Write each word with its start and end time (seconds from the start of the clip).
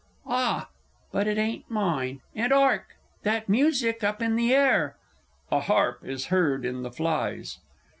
Ah, 0.25 0.69
but 1.11 1.27
it 1.27 1.37
ain't 1.37 1.69
mine 1.69 2.21
and 2.33 2.51
'ark... 2.51 2.95
that 3.21 3.47
music 3.47 4.03
up 4.03 4.19
in 4.19 4.35
the 4.35 4.51
air! 4.51 4.95
[_A 5.51 5.61
harp 5.61 5.99
is 6.03 6.25
heard 6.33 6.65
in 6.65 6.81
the 6.81 6.91
flies. 6.91 7.59